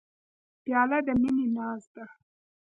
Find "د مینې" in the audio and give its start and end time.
1.05-1.45